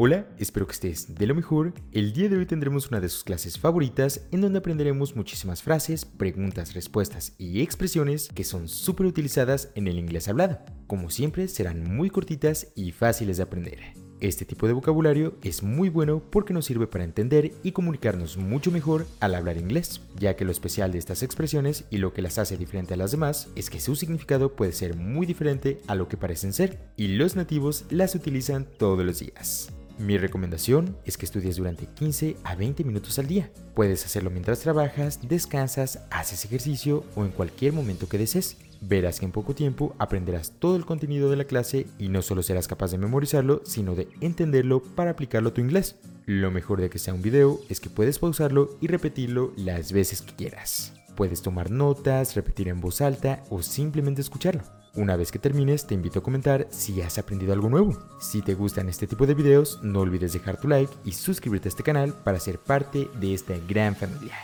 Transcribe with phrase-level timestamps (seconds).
[0.00, 1.74] Hola, espero que estés de lo mejor.
[1.90, 6.04] El día de hoy tendremos una de sus clases favoritas en donde aprenderemos muchísimas frases,
[6.04, 10.60] preguntas, respuestas y expresiones que son súper utilizadas en el inglés hablado.
[10.86, 13.78] Como siempre, serán muy cortitas y fáciles de aprender.
[14.20, 18.70] Este tipo de vocabulario es muy bueno porque nos sirve para entender y comunicarnos mucho
[18.70, 22.38] mejor al hablar inglés, ya que lo especial de estas expresiones y lo que las
[22.38, 26.06] hace diferente a las demás es que su significado puede ser muy diferente a lo
[26.06, 29.72] que parecen ser, y los nativos las utilizan todos los días.
[29.98, 33.50] Mi recomendación es que estudies durante 15 a 20 minutos al día.
[33.74, 38.58] Puedes hacerlo mientras trabajas, descansas, haces ejercicio o en cualquier momento que desees.
[38.80, 42.44] Verás que en poco tiempo aprenderás todo el contenido de la clase y no solo
[42.44, 45.96] serás capaz de memorizarlo, sino de entenderlo para aplicarlo a tu inglés.
[46.26, 50.22] Lo mejor de que sea un video es que puedes pausarlo y repetirlo las veces
[50.22, 50.92] que quieras.
[51.16, 54.62] Puedes tomar notas, repetir en voz alta o simplemente escucharlo.
[54.94, 57.96] Una vez que termines, te invito a comentar si has aprendido algo nuevo.
[58.20, 61.70] Si te gustan este tipo de videos, no olvides dejar tu like y suscribirte a
[61.70, 64.34] este canal para ser parte de esta gran familia.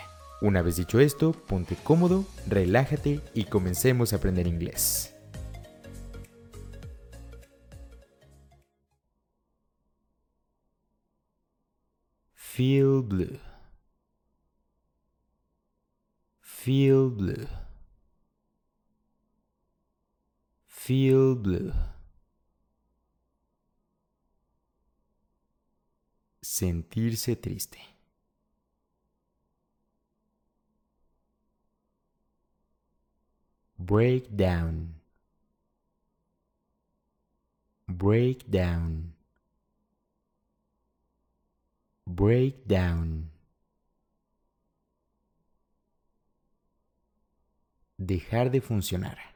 [0.41, 5.15] Una vez dicho esto, ponte cómodo, relájate y comencemos a aprender inglés.
[12.35, 13.41] Feel blue.
[16.41, 17.64] Feel blue.
[20.85, 21.73] Feel blue.
[26.43, 27.79] Sentirse triste.
[33.79, 34.97] Break down.
[37.89, 39.15] Break down.
[42.07, 43.31] Break down.
[47.97, 49.34] Dejar de funcionar.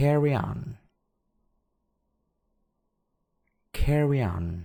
[0.00, 0.78] Carry on,
[3.74, 4.64] carry on,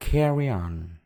[0.00, 0.98] carry on.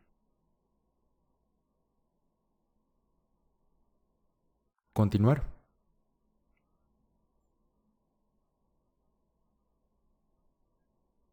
[4.94, 5.42] Continuar.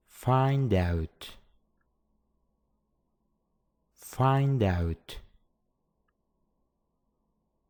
[0.10, 1.30] Find out.
[3.96, 5.20] Find out.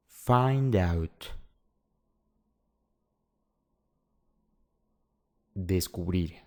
[0.07, 1.29] Find out.
[5.55, 6.43] Descubrir.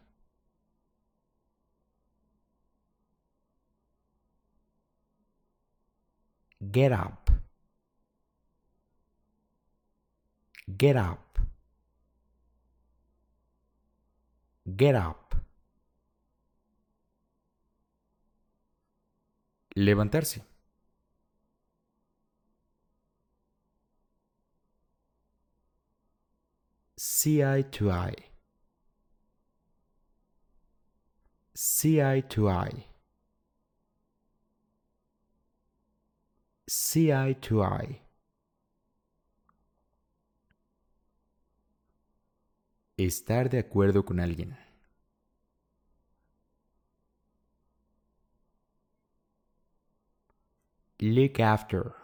[6.61, 7.31] Get up.
[10.77, 11.39] Get up.
[14.77, 15.35] Get up.
[19.77, 20.41] Levantarse.
[27.27, 28.26] Eye to eye.
[31.57, 32.85] See eye to eye.
[36.69, 38.01] See eye to eye.
[42.99, 44.57] Estar de acuerdo con alguien.
[51.01, 51.95] Look after.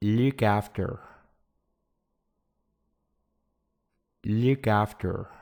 [0.00, 1.00] Look after.
[4.24, 5.41] Look after.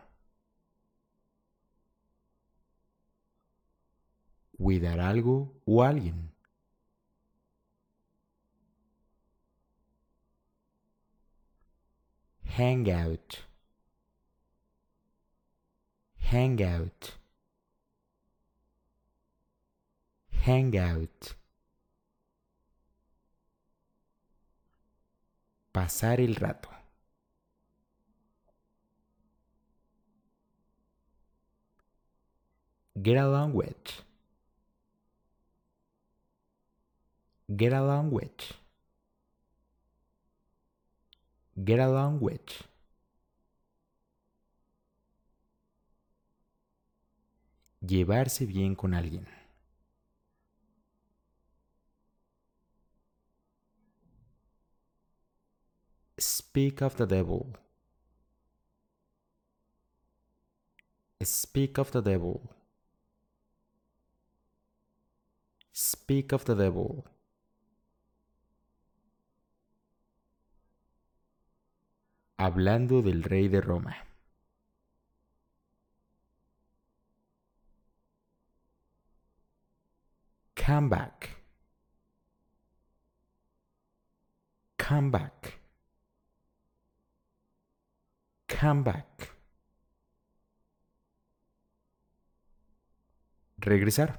[4.60, 6.30] Cuidar algo o alguien.
[12.44, 13.38] Hangout.
[16.30, 17.18] Hangout.
[20.44, 21.36] Hangout.
[25.72, 26.68] Pasar el rato.
[33.02, 34.09] Get along with.
[37.56, 38.54] Get along with.
[41.56, 42.64] Get along with.
[47.80, 49.26] Llevarse bien con alguien.
[56.18, 57.46] Speak of the devil.
[61.22, 62.40] Speak of the devil.
[65.72, 67.04] Speak of the devil.
[72.40, 73.94] Hablando del rey de Roma.
[80.54, 81.36] Come back.
[84.78, 85.60] Come back.
[88.48, 89.36] Come back.
[93.58, 94.18] Regresar.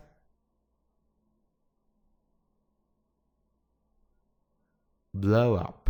[5.13, 5.80] Blow up.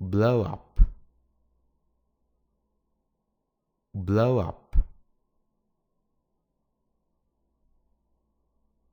[0.00, 0.80] Blow up.
[3.92, 4.76] Blow up.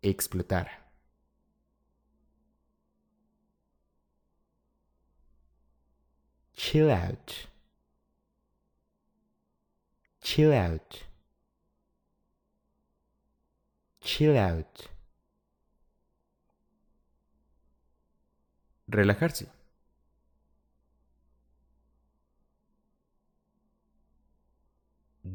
[0.03, 0.67] Explotar.
[6.57, 7.47] Chill out.
[10.21, 11.03] Chill out.
[14.01, 14.87] Chill out.
[18.91, 19.47] Relajarse.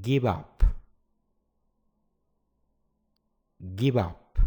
[0.00, 0.64] Give up.
[3.74, 4.38] Give up.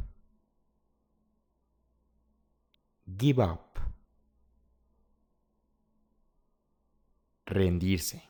[3.18, 3.80] Give up.
[7.48, 8.22] Rendirse.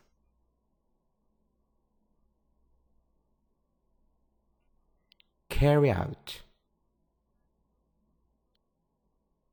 [5.50, 6.42] Carry out.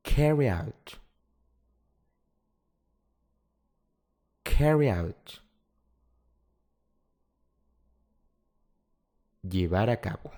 [0.03, 0.95] Carry out.
[4.43, 5.39] Carry out.
[9.43, 10.31] Llevar a cabo.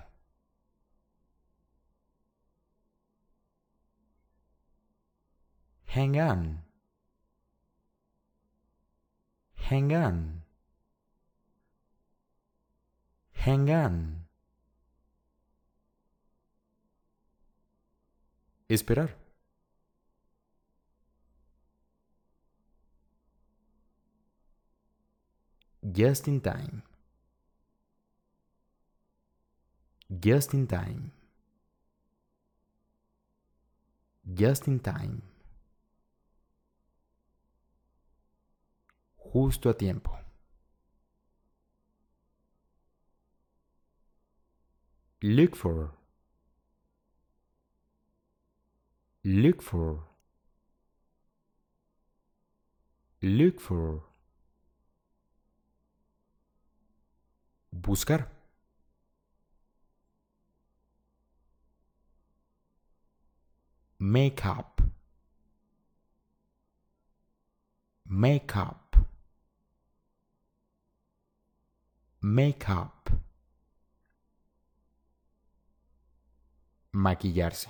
[5.86, 6.62] Hang on.
[9.54, 10.42] Hang on.
[13.32, 14.26] Hang on.
[18.68, 19.10] Esperar.
[25.82, 26.82] Just in time.
[30.08, 31.10] Just in time.
[34.34, 35.22] Just in time.
[39.32, 40.18] Justo a tiempo.
[45.22, 45.90] Look for.
[49.24, 50.04] Look for.
[53.22, 54.02] Look for.
[57.72, 58.35] Buscar.
[64.08, 64.82] Make up.
[68.08, 68.96] Make up.
[72.22, 73.10] Make up.
[76.94, 77.66] Maquillarse.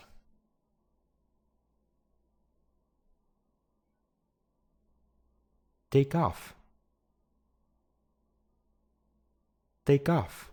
[5.91, 6.55] Take off.
[9.87, 10.51] Take off.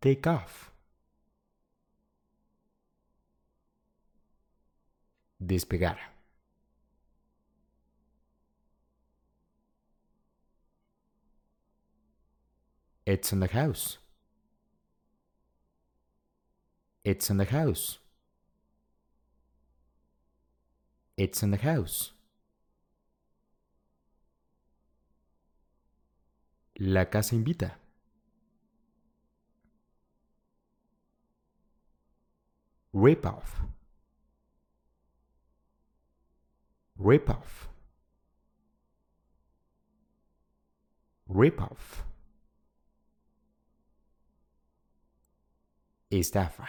[0.00, 0.70] Take off.
[5.44, 5.96] Despegar.
[13.04, 13.98] It's in the house.
[17.04, 17.98] It's in the house.
[21.16, 22.10] It's in the house.
[26.78, 27.76] La casa invita.
[32.92, 33.62] Rip off.
[36.98, 37.68] Rip off.
[41.28, 42.04] Rip off.
[46.10, 46.66] Estafa.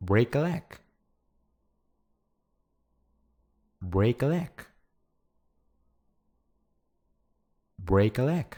[0.00, 0.62] Break a leg.
[3.80, 4.66] Break a leg.
[7.78, 8.56] Break a leg.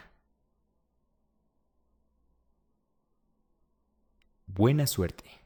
[4.47, 5.38] Buena suerte.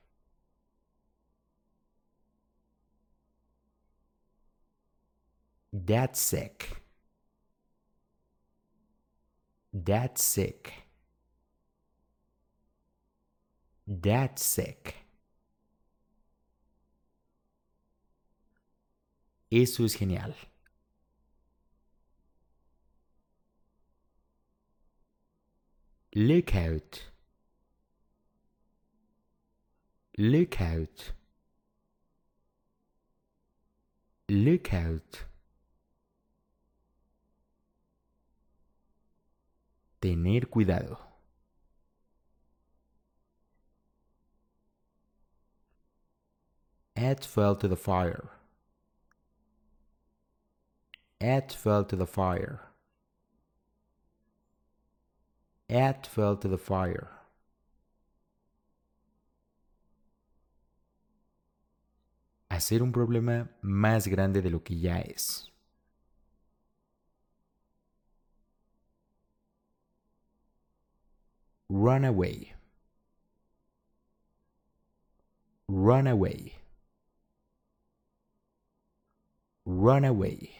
[5.73, 6.69] That's sick.
[9.73, 10.71] That's sick.
[13.87, 14.95] That's sick.
[19.51, 20.35] Eso es genial.
[26.15, 27.01] Look out.
[30.19, 31.13] Look out.
[34.29, 35.32] Look out.
[40.03, 40.99] Tener cuidado.
[46.93, 48.29] Add fuel to the fire.
[51.21, 52.59] Add fuel to the fire.
[55.69, 57.07] Add fuel to the fire.
[62.49, 65.52] Hacer un problema más grande de lo que ya es.
[71.75, 72.53] Run away.
[75.67, 76.53] Run away.
[79.65, 80.51] Run away.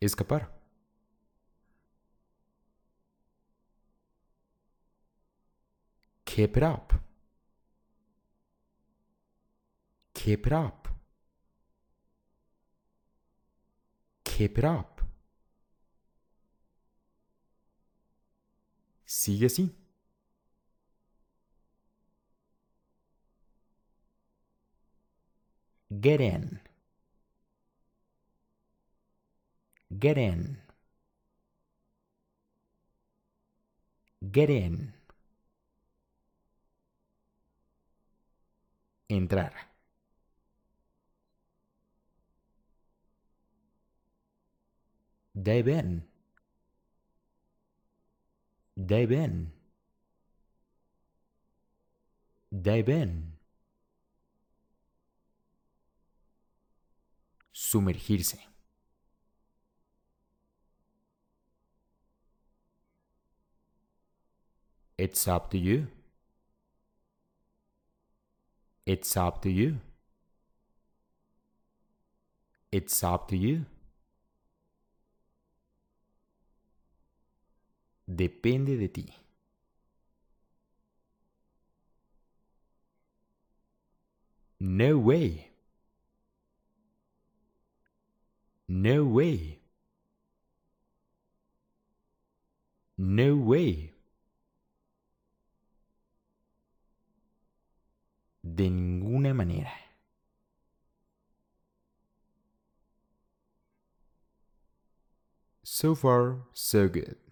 [0.00, 0.46] Escapar.
[6.24, 6.94] Keep it up.
[10.14, 10.88] Keep it up.
[14.24, 14.95] Keep it up.
[19.16, 19.74] Sigue así.
[25.90, 26.60] Get in.
[29.90, 30.58] Get in.
[34.20, 34.92] Get in.
[39.08, 39.52] Entrar.
[45.34, 46.15] Dive.
[48.76, 49.52] Dive in.
[57.54, 58.36] Sumergirse.
[64.98, 65.88] It's up to you.
[68.86, 69.80] It's up to you.
[72.72, 73.66] It's up to you.
[78.06, 79.06] Depende de ti.
[84.60, 85.50] No way.
[88.68, 89.60] No way.
[92.98, 93.92] No way.
[98.42, 99.72] De ninguna manera.
[105.64, 107.25] So far, so good.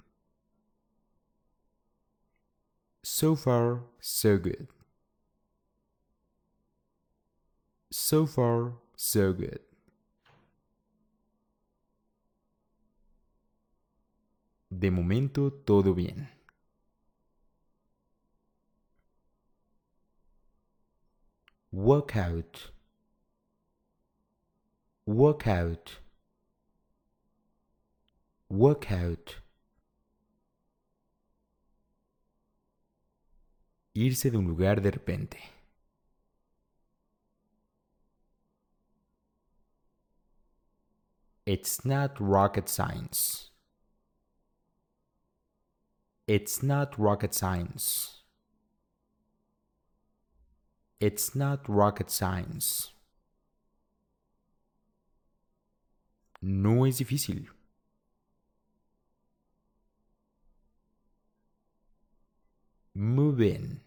[3.16, 4.66] So far, so good.
[7.92, 9.60] So far, so good.
[14.68, 16.28] De momento, todo bien.
[21.70, 22.72] Workout.
[25.06, 26.00] Workout.
[28.48, 29.43] Workout.
[33.94, 35.38] Irse de un lugar de repente.
[41.46, 43.50] It's not rocket science.
[46.26, 48.22] It's not rocket science.
[51.00, 52.90] It's not rocket science.
[56.40, 57.46] No es difícil.
[62.94, 63.83] Move in.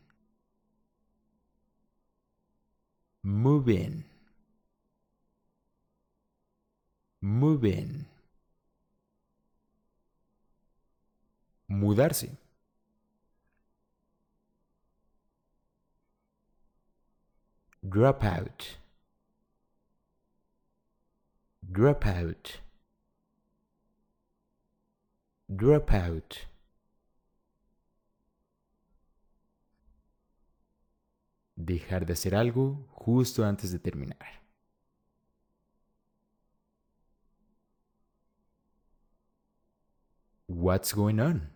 [3.27, 4.05] Move in.
[7.21, 8.05] Move in.
[11.69, 12.29] Mudarse.
[17.89, 18.77] Drop out.
[21.69, 22.59] Drop out.
[25.53, 26.45] Drop out.
[31.57, 34.37] Dejar de hacer algo justo antes de terminar.
[40.47, 41.49] What's going on?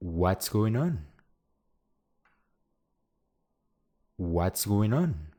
[0.00, 1.06] What's going on?
[4.18, 5.32] What's going on?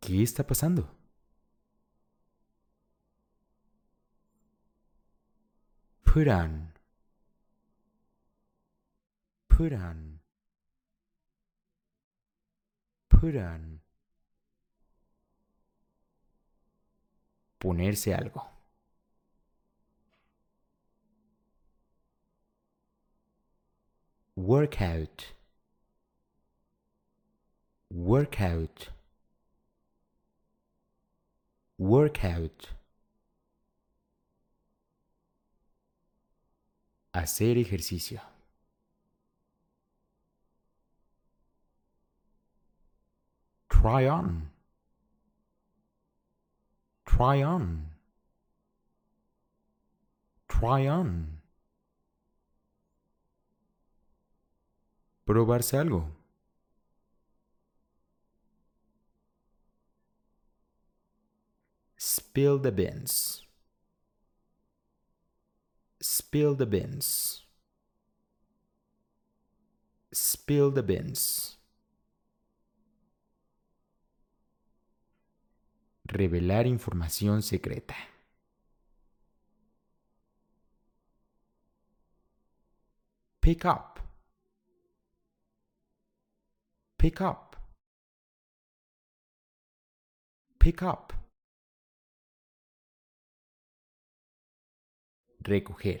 [0.00, 0.88] ¿Qué está pasando?
[6.16, 6.67] On.
[17.58, 18.48] Ponerse algo.
[24.36, 25.34] Workout.
[27.90, 28.92] Workout.
[31.78, 32.68] Workout.
[37.12, 38.37] Hacer ejercicio.
[43.80, 44.50] Try on.
[47.06, 47.86] Try on.
[50.48, 51.38] Try on.
[55.24, 56.06] Probarse algo.
[61.96, 63.44] Spill the beans.
[66.00, 67.44] Spill the beans.
[70.12, 71.57] Spill the beans.
[76.08, 77.94] Revelar información secreta.
[83.40, 84.00] Pick up.
[86.96, 87.56] Pick up.
[90.58, 91.12] Pick up.
[95.42, 96.00] Recoger.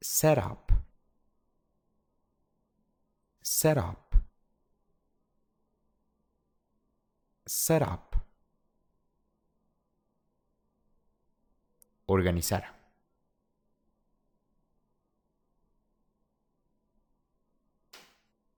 [0.00, 0.72] Set up.
[3.42, 4.07] Set up.
[7.48, 8.14] Set up.
[12.06, 12.62] Organizar.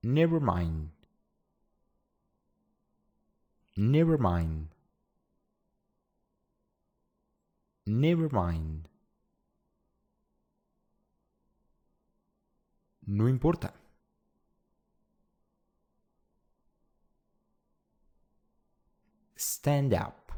[0.03, 0.91] Never mind.
[3.77, 4.69] Never mind.
[7.87, 8.89] Never mind.
[13.07, 13.80] No importa.
[19.63, 20.33] Stand up.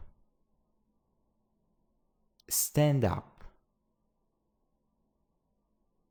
[2.49, 3.45] Stand up.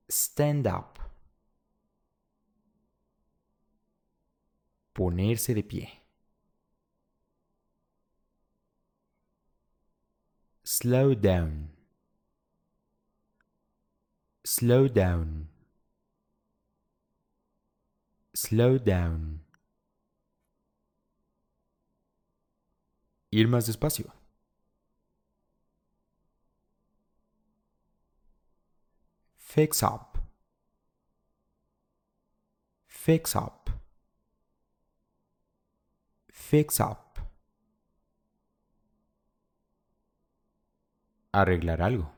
[0.07, 0.97] Stand up.
[4.93, 5.89] Ponerse de pie.
[10.63, 11.67] Slow down.
[14.45, 15.49] Slow down.
[18.33, 19.41] Slow down.
[23.31, 24.13] Ir más despacio.
[29.37, 30.17] Fix up.
[32.87, 33.70] Fix up.
[36.31, 37.20] Fix up.
[41.33, 42.11] Arreglar algo.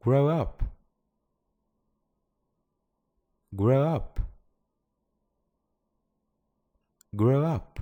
[0.00, 0.62] Grow up.
[3.52, 4.31] Grow up.
[7.14, 7.78] Grow up.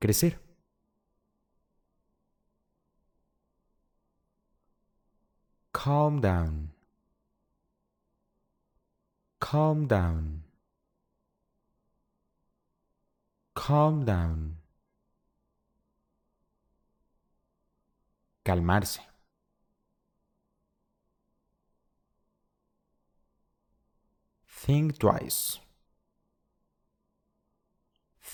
[0.00, 0.34] Crecer.
[5.72, 6.70] Calm down.
[9.40, 10.42] Calm down.
[13.54, 14.56] Calm down.
[18.44, 19.00] Calmarse.
[24.46, 25.63] Think twice.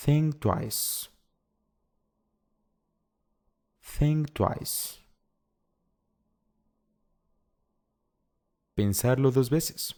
[0.02, 1.10] Think twice.
[3.82, 4.98] Think twice.
[8.74, 9.92] Pensarlo dos veces.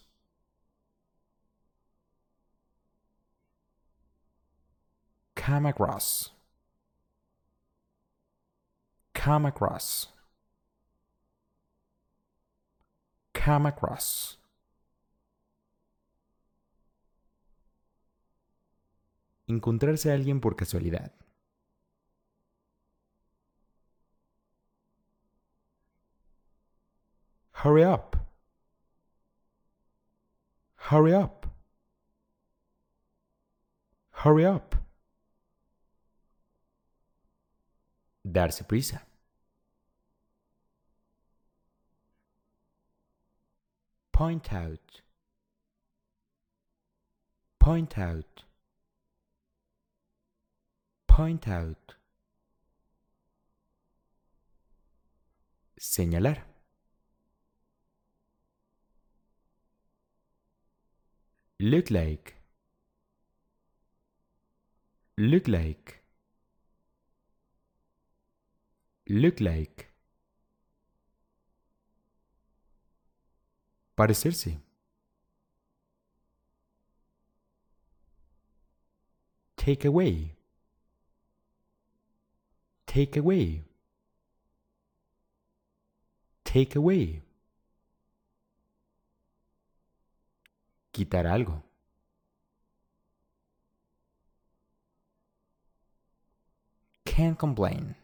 [5.36, 6.30] Come across.
[9.14, 10.08] Come across.
[13.32, 14.36] Come across.
[19.52, 21.12] Encontrarse a alguien por casualidad.
[27.52, 28.16] Hurry up.
[30.90, 31.46] Hurry up.
[34.24, 34.74] Hurry up.
[38.24, 39.02] Darse prisa.
[44.12, 45.02] Point out.
[47.58, 48.41] Point out.
[51.14, 51.96] Point out.
[55.77, 56.46] Señalar.
[61.61, 62.40] Look like.
[65.18, 66.03] Look like.
[69.07, 69.92] Look like.
[73.94, 74.57] Parecerse.
[79.59, 80.41] Take away.
[82.92, 83.64] Take away.
[86.44, 87.22] Take away.
[90.92, 91.62] Quitar algo.
[97.07, 97.94] Can't complain.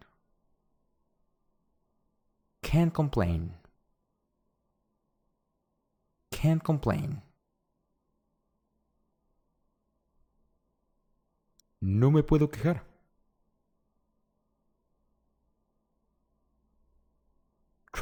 [2.62, 3.52] Can't complain.
[6.30, 7.20] Can't complain.
[11.82, 12.87] No me puedo quejar.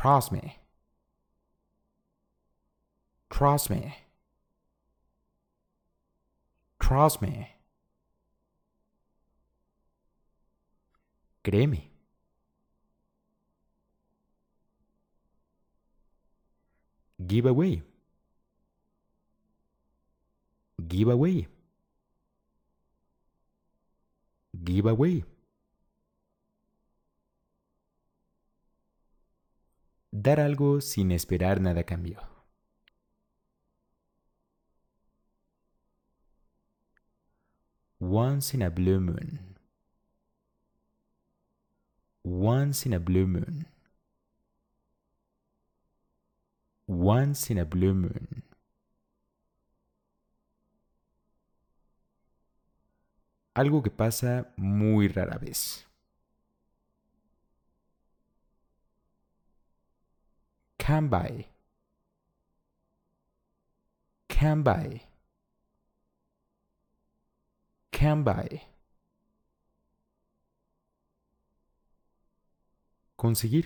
[0.07, 0.57] Trust me.
[3.29, 3.97] Trust me.
[6.79, 7.49] Trust me.
[11.43, 11.83] Créeme.
[17.27, 17.83] Give away.
[20.87, 21.49] Give away.
[24.63, 25.25] Give away.
[30.19, 32.19] Dar algo sin esperar nada a cambio.
[38.01, 39.57] Once in a blue moon.
[42.25, 43.67] Once in a blue moon.
[46.89, 48.43] Once in a blue moon.
[53.55, 55.86] Algo que pasa muy rara vez.
[60.87, 61.47] Come by.
[64.29, 65.01] Come by.
[67.91, 68.63] Come by.
[73.19, 73.65] Conseguir.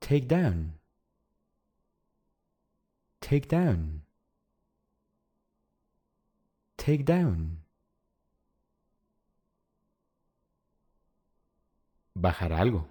[0.00, 0.74] Take down.
[3.20, 4.02] Take down.
[6.76, 7.58] Take down.
[12.20, 12.84] Bajar algo.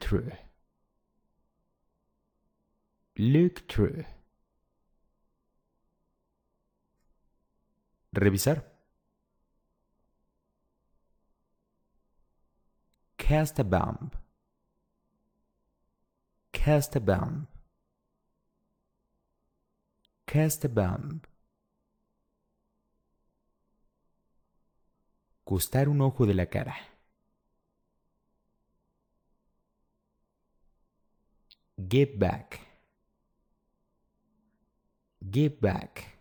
[0.00, 0.32] Through.
[3.16, 4.04] Look through.
[8.14, 8.62] Revisar.
[13.16, 14.10] Cast a bomb.
[16.52, 17.46] Cast a bomb.
[20.32, 21.20] Cast a bomb.
[25.44, 26.74] Costar un ojo de la cara.
[31.76, 32.60] Give back.
[35.20, 36.18] Give back.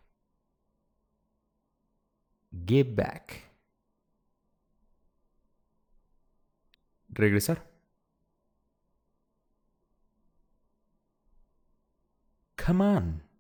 [2.52, 3.50] Give back.
[7.13, 7.65] Regresar.
[12.58, 13.31] Come on.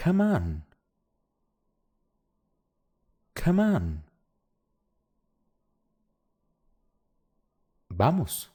[0.00, 0.62] Come on.
[3.34, 4.02] Come on.
[7.90, 8.48] Vamos.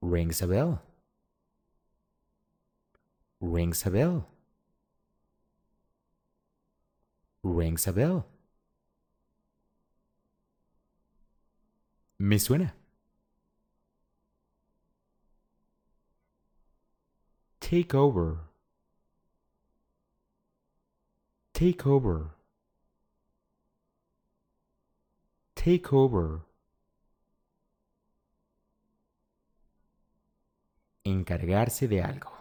[0.00, 0.80] Rings a bell.
[3.40, 4.28] Rings a bell.
[7.42, 8.26] Rings a bell.
[12.20, 12.77] Me suena.
[17.68, 18.38] Take over.
[21.52, 22.30] Take over.
[25.54, 26.46] Take over.
[31.04, 32.32] Encargarse de algo.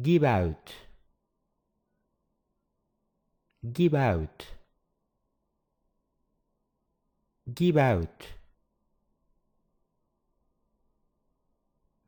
[0.00, 0.74] Give out.
[3.72, 4.46] Give out.
[7.52, 8.37] Give out.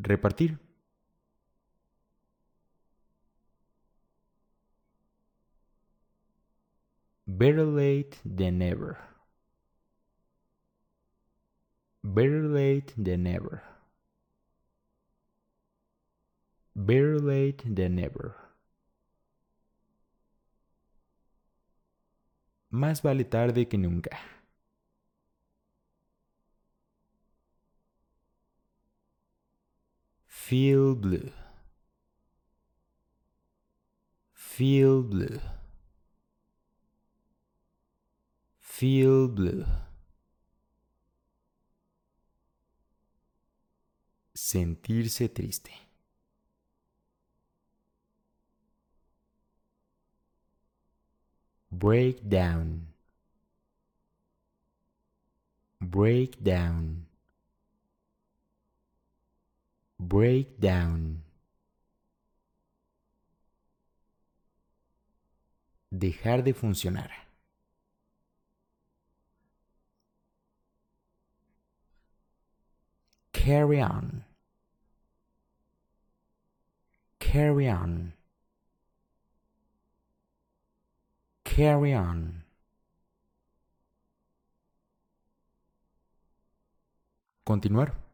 [0.02, 0.58] Repartir.
[7.26, 8.98] Better late than never.
[12.02, 13.62] Better late than never.
[16.74, 18.34] Better late than never.
[22.70, 24.18] Más vale tarde que nunca.
[30.50, 31.30] Feel blue.
[34.34, 35.38] Feel blue.
[38.58, 39.64] Feel blue.
[44.34, 45.70] Sentirse triste.
[51.70, 52.88] Break down.
[55.80, 57.06] Break down.
[60.00, 61.22] Breakdown.
[65.90, 67.10] Dejar de funcionar.
[73.32, 74.24] Carry on.
[77.18, 78.14] Carry on.
[81.44, 82.44] Carry on.
[87.44, 88.10] Continuar.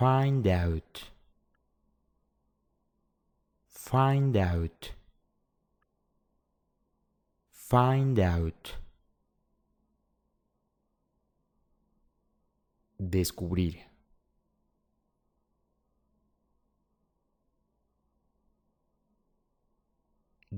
[0.00, 1.10] Find out.
[3.68, 4.92] Find out.
[7.52, 8.76] Find out.
[12.98, 13.76] Descubrir.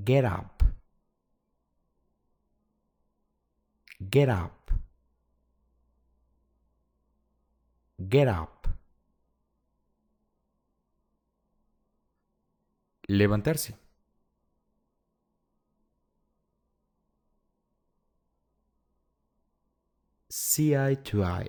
[0.05, 0.63] Get up.
[4.09, 4.71] Get up.
[8.09, 8.62] Get up.
[13.09, 13.77] Levantarse.
[20.29, 21.49] See eye to eye.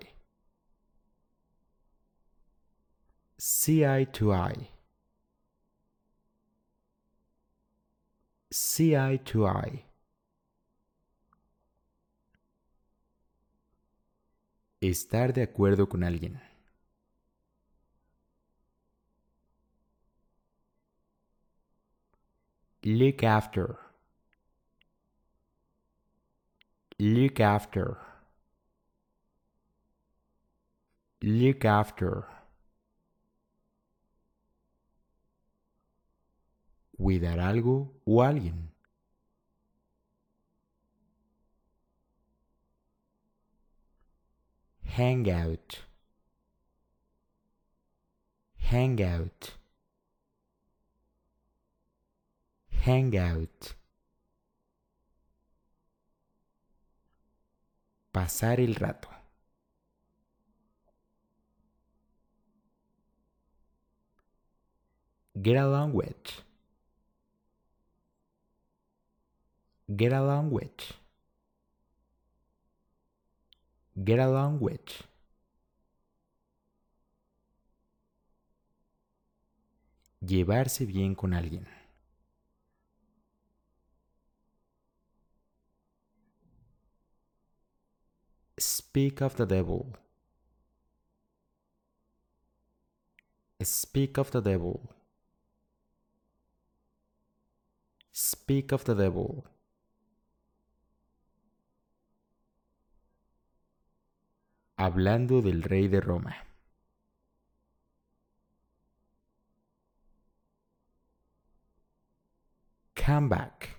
[3.38, 4.70] See eye to eye.
[8.52, 9.86] See eye to eye.
[14.82, 16.42] Estar de acuerdo con alguien.
[22.86, 23.78] Look after.
[27.00, 27.98] Look after.
[31.22, 32.26] Look after.
[36.98, 38.70] Cuidar algo o alguien.
[44.84, 45.80] Hang out.
[48.58, 49.63] Hang out.
[52.86, 53.78] Hang out.
[58.12, 59.08] Pasar el rato.
[65.34, 66.44] Get along with.
[69.88, 70.94] Get along with.
[73.96, 75.06] Get along with.
[80.20, 81.83] Llevarse bien con alguien.
[88.64, 89.94] Speak of the devil.
[93.62, 94.90] Speak of the devil.
[98.12, 99.46] Speak of the devil.
[104.78, 106.36] Hablando del rey de Roma.
[112.96, 113.76] Come back.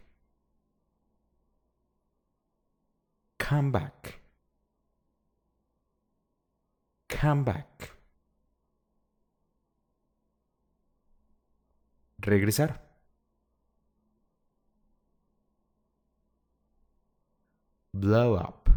[3.38, 4.13] Come back.
[7.14, 7.90] Come back.
[12.20, 12.78] Regresar.
[17.92, 18.68] Blow up.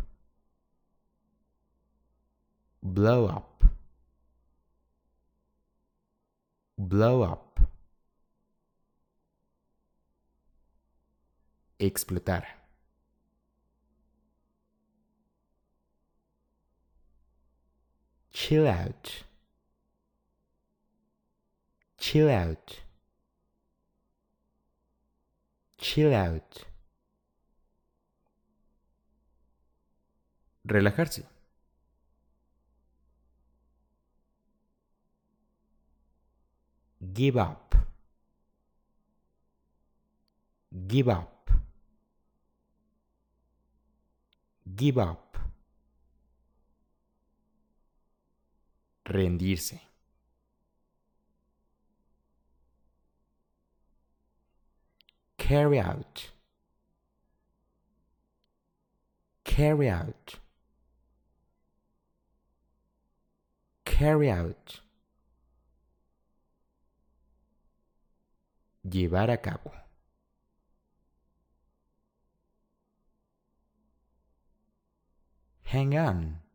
[2.84, 3.63] Blow up.
[6.78, 7.60] Blow up.
[11.80, 12.56] Explotar.
[18.39, 19.23] Chill out.
[21.97, 22.82] Chill out.
[25.80, 26.65] Chill out.
[30.67, 31.23] Relajarse.
[37.12, 37.76] Give up.
[40.88, 41.50] Give up.
[44.76, 45.26] Give up.
[49.07, 49.79] Rendirse.
[55.37, 56.29] Carry out.
[59.45, 60.35] Carry out.
[63.85, 64.81] Carry out.
[68.83, 69.71] Llevar a cabo.
[75.63, 76.46] Hang on.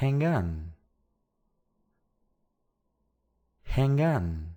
[0.00, 0.72] Hang on.
[3.64, 4.56] Hang on.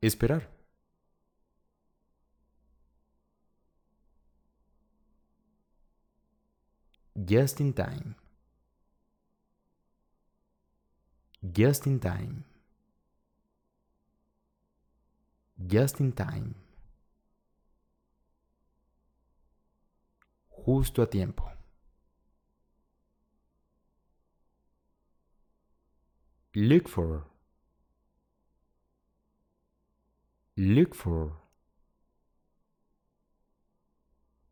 [0.00, 0.42] Esperar.
[7.24, 8.14] Just in time.
[11.52, 12.44] Just in time.
[15.66, 16.61] Just in time.
[20.64, 21.50] Justo a tiempo.
[26.54, 27.24] Look for.
[30.56, 31.32] Look for.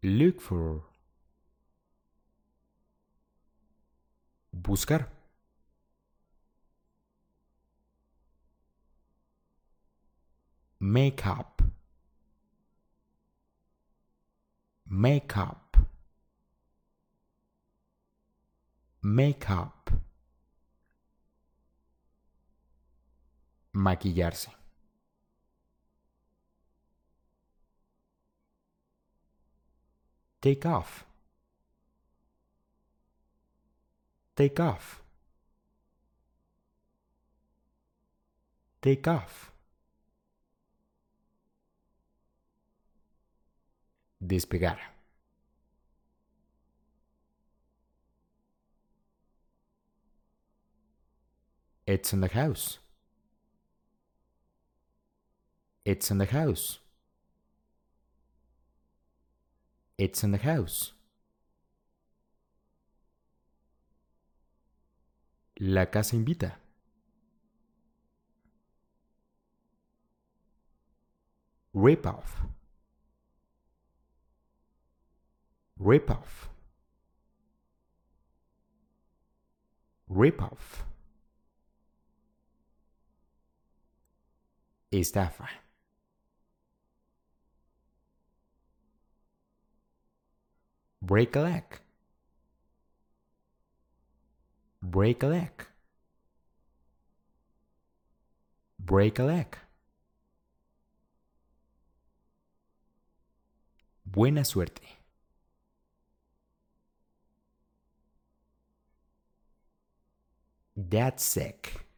[0.02, 0.82] Look for.
[4.52, 5.08] Buscar.
[10.80, 11.62] Make up.
[14.88, 15.69] Make up.
[19.02, 19.90] Make up.
[23.74, 24.48] Maquillarse.
[30.42, 31.04] Take off.
[34.36, 35.02] Take off.
[38.82, 39.52] Take off.
[44.22, 44.78] Despegar.
[51.90, 52.78] It's in the house.
[55.84, 56.78] It's in the house.
[59.98, 60.92] It's in the house.
[65.58, 66.52] La casa invita.
[71.74, 72.36] Rip off.
[75.76, 76.48] Rip off.
[80.08, 80.84] Rip off.
[84.92, 85.48] Estafa.
[91.02, 91.64] Break a leg.
[94.82, 95.66] Break a leg.
[98.78, 99.56] Break a leg.
[104.04, 104.82] Buena suerte.
[110.76, 111.89] That's sick.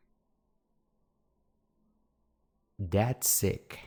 [2.91, 3.79] That's sick.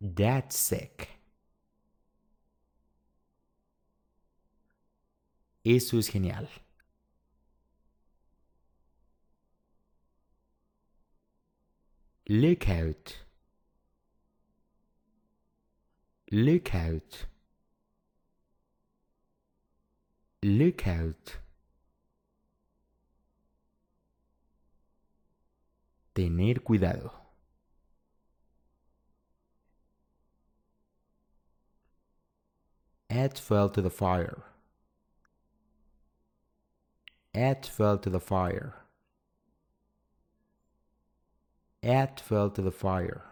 [0.00, 1.08] That's sick.
[5.64, 6.46] Eso es genial.
[12.28, 13.16] Look out.
[16.30, 17.26] Look out.
[20.44, 21.36] Look out.
[26.12, 27.12] Tener cuidado.
[33.08, 34.44] Add fuel to the fire.
[37.34, 38.74] Add fuel to the fire.
[41.82, 43.22] Add fuel to the fire.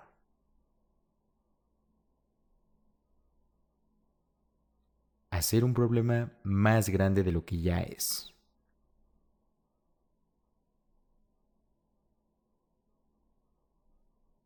[5.30, 8.32] Hacer un problema más grande de lo que ya es.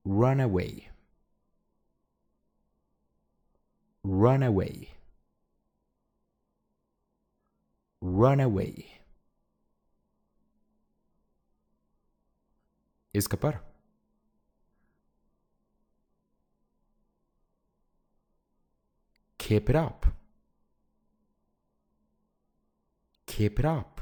[0.05, 0.88] Run away.
[4.05, 4.91] Run away.
[8.01, 8.87] Run away.
[13.15, 13.61] Escapar.
[19.38, 20.07] Keep it up.
[23.27, 24.01] Keep it up.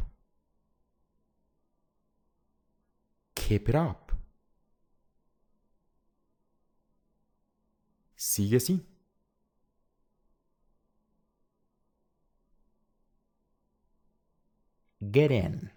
[3.34, 4.09] Keep it up.
[8.20, 8.86] Sigue así.
[15.00, 15.70] Get in.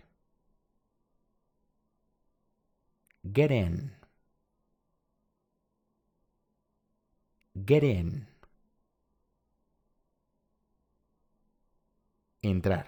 [3.24, 3.92] Get in.
[7.66, 8.28] Get in.
[12.44, 12.86] Entrar.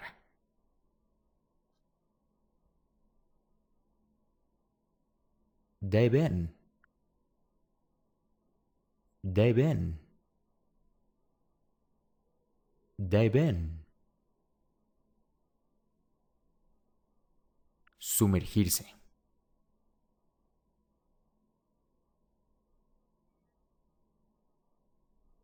[5.80, 6.55] Dive
[9.32, 9.98] Dive in.
[12.96, 13.78] Dive in.
[18.00, 18.84] Sumergirse.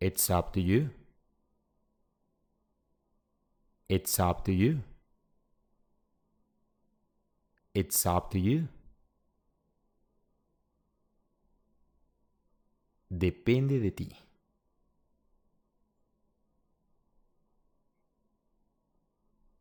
[0.01, 0.91] It's up to you.
[3.89, 4.83] It's up to you.
[7.75, 8.69] It's up to you.
[13.13, 14.09] Depende de ti.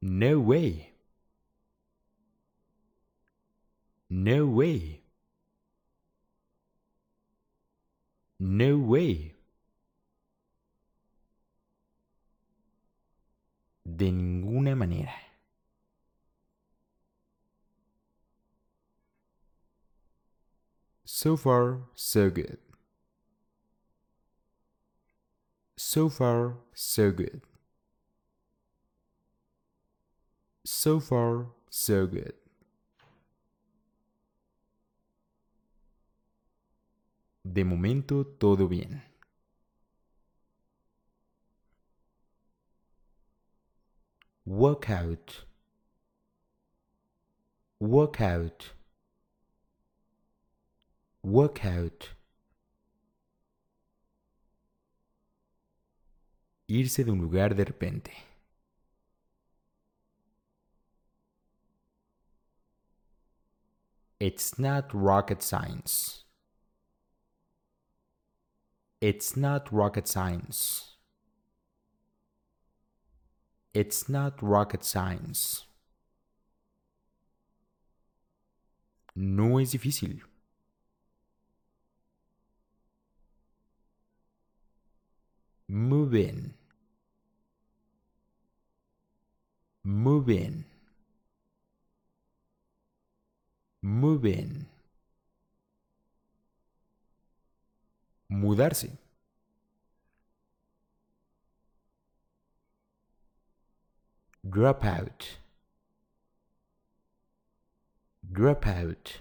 [0.02, 0.94] No way.
[4.10, 5.02] No way.
[8.40, 9.34] No way.
[13.86, 15.14] De ninguna manera.
[21.06, 22.58] So far, so good.
[25.94, 27.42] So far, so good.
[30.64, 32.34] So far, so good.
[37.44, 39.04] De momento, todo bien.
[44.46, 45.44] Workout.
[47.82, 48.72] Workout.
[51.22, 52.21] Workout.
[56.72, 58.14] Irse de un lugar de repente.
[64.22, 66.24] It's not rocket science.
[69.02, 70.96] It's not rocket science.
[73.74, 75.66] It's not rocket science.
[79.14, 80.22] No es difícil.
[85.68, 86.61] Move in.
[89.84, 90.66] Move in.
[93.82, 94.68] Move in.
[98.32, 98.98] Mudarse.
[104.48, 105.38] Drop out.
[108.32, 109.20] Drop out.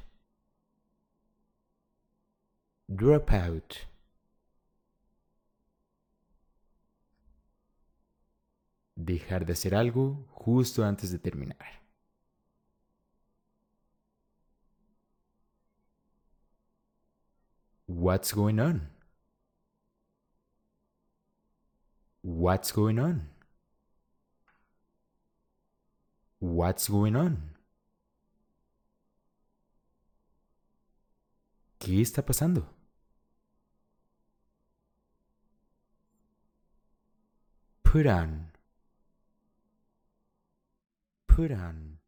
[2.94, 3.84] Drop out.
[9.02, 11.56] Dejar de hacer algo justo antes de terminar.
[17.86, 18.88] What's going on?
[22.22, 23.28] What's going on?
[26.40, 27.56] What's going on?
[31.78, 32.68] ¿Qué está pasando?
[37.82, 38.49] Put on.
[41.52, 41.98] Put.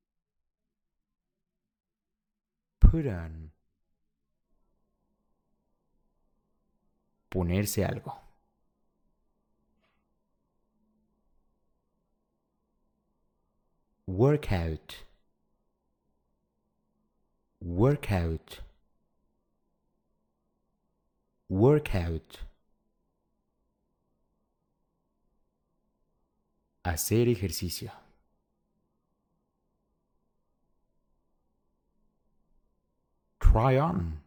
[2.81, 3.51] Put on.
[7.31, 8.13] Ponerse algo.
[14.07, 15.05] Workout.
[17.61, 18.61] Workout.
[21.49, 22.41] Workout.
[26.85, 28.02] Hacer ejercicio.
[33.53, 34.19] Try on.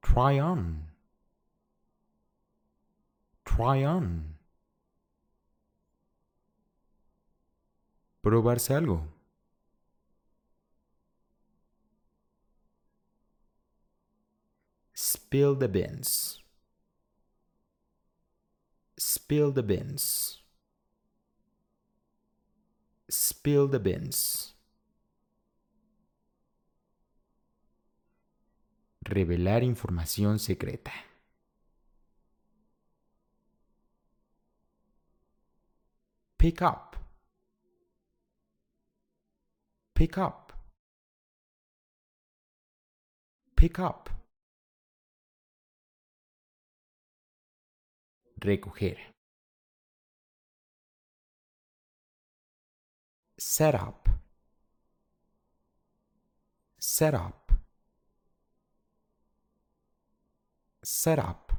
[0.00, 0.84] Try on.
[3.44, 4.34] Try on.
[8.22, 9.00] Probarse algo.
[14.94, 16.38] Spill the beans.
[18.96, 20.38] Spill the beans.
[23.10, 24.54] Spill the beans.
[29.08, 30.92] Revelar información secreta.
[36.36, 36.96] Pick up.
[39.94, 40.52] Pick up.
[43.56, 44.10] Pick up.
[48.38, 48.98] Recoger.
[53.38, 54.08] Set up.
[56.78, 57.47] Set up.
[60.90, 61.52] Set up.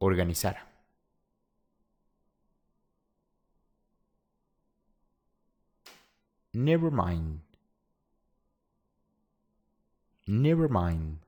[0.00, 0.56] Organizar.
[6.54, 7.40] Never mind.
[10.26, 11.18] Never mind.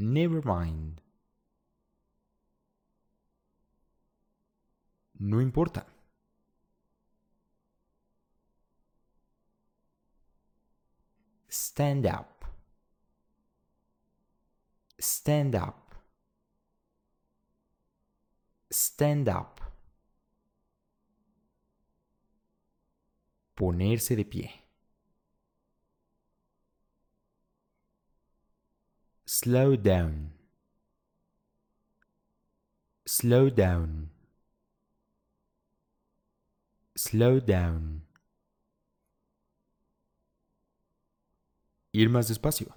[0.00, 1.00] Never mind.
[5.20, 5.86] No importa.
[11.68, 12.44] Stand up.
[15.00, 15.96] Stand up.
[18.70, 19.60] Stand up.
[23.56, 24.62] Ponerse de pie.
[29.24, 30.30] Slow down.
[33.06, 34.10] Slow down.
[36.94, 38.05] Slow down.
[41.98, 42.74] Ir más despacio.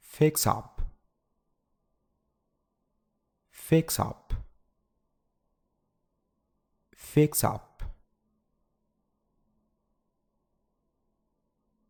[0.00, 0.82] Fix up.
[3.50, 4.34] Fix up.
[6.94, 7.82] Fix up.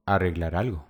[0.07, 0.83] Arreglar algo.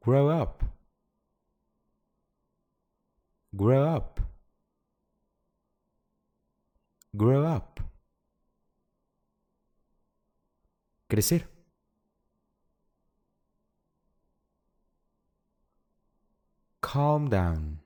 [0.00, 0.64] Grow up.
[3.52, 4.15] Grow up.
[7.16, 7.80] Grow up.
[11.08, 11.42] Crecer.
[16.82, 17.78] Calm down.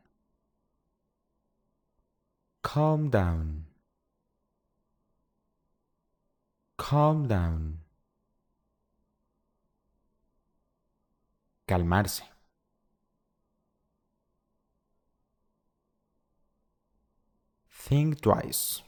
[2.62, 3.66] Calm down.
[6.76, 7.78] Calm down.
[11.68, 12.22] Calmarse.
[17.70, 18.83] Think twice.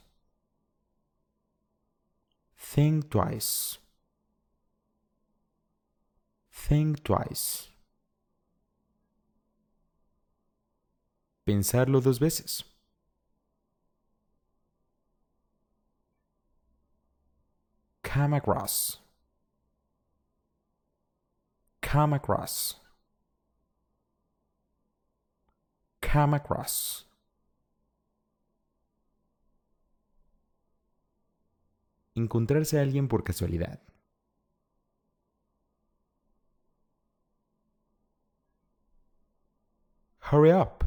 [2.73, 3.77] Think twice.
[6.51, 7.69] Think twice.
[11.45, 12.63] Pensarlo dos veces.
[18.01, 18.97] Come across.
[21.83, 22.77] Come across.
[26.01, 27.05] Come across.
[32.15, 33.79] Encontrarse a alguien por casualidad.
[40.31, 40.83] Hurry up.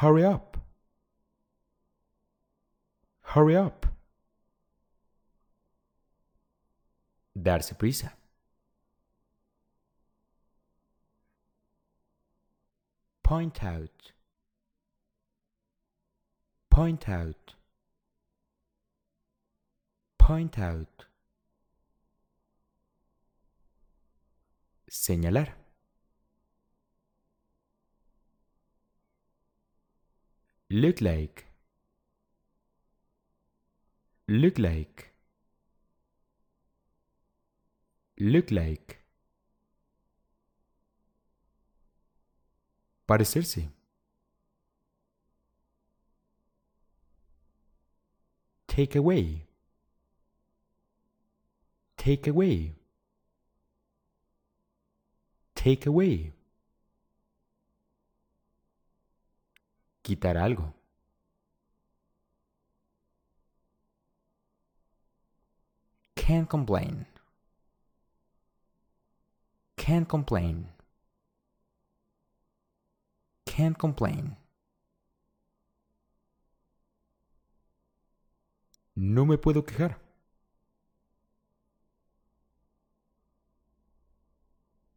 [0.00, 0.56] Hurry up.
[3.34, 3.86] Hurry up.
[7.34, 8.12] Darse prisa.
[13.22, 14.12] Point out.
[16.70, 17.55] Point out.
[20.26, 21.06] Point out.
[24.88, 25.54] Señalar.
[30.68, 31.46] Look like.
[34.26, 35.12] Look like.
[38.18, 38.98] Look like.
[43.06, 43.68] Parecerse.
[48.66, 49.45] Take away.
[52.06, 52.72] Take away.
[55.56, 56.32] Take away.
[60.04, 60.72] Quitar algo.
[66.14, 67.06] Can't complain.
[69.76, 70.68] Can't complain.
[73.46, 74.36] Can't complain.
[78.94, 80.05] No me puedo quejar.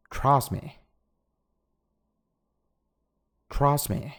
[0.09, 0.77] Trust me.
[3.49, 4.15] Trust me.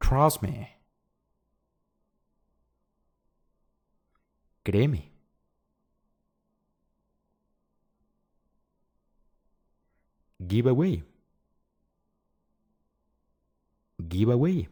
[0.00, 0.68] Trust me.
[4.64, 5.10] Créeme.
[10.46, 11.02] Give away.
[14.08, 14.68] Give away.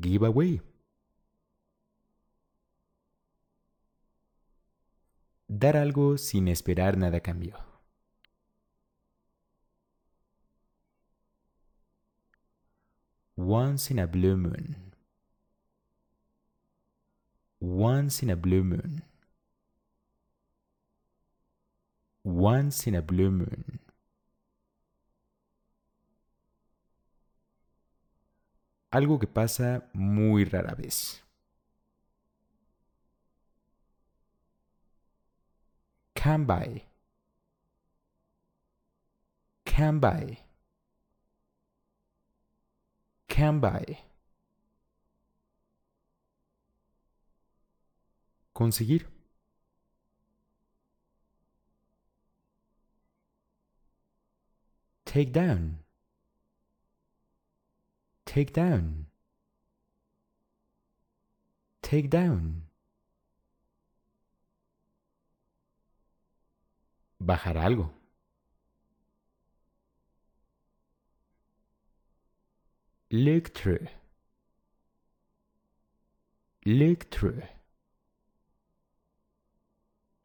[0.00, 0.60] Give away.
[5.58, 7.56] Dar algo sin esperar nada a cambio.
[13.36, 14.92] Once in a blue moon.
[17.58, 19.02] Once in a blue moon.
[22.22, 23.80] Once in a blue moon.
[28.90, 31.25] Algo que pasa muy rara vez.
[36.16, 36.82] Come by.
[39.64, 40.38] Come by.
[43.28, 43.98] Come by.
[48.54, 49.02] Conseguir.
[55.04, 55.78] Take down.
[58.24, 59.06] Take down.
[61.82, 62.65] Take down.
[67.26, 67.90] Bajar algo.
[73.10, 73.86] Look through.
[76.64, 77.42] Look through.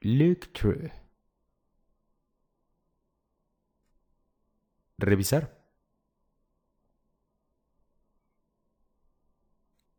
[0.04, 0.92] Look through.
[5.00, 5.48] Revisar.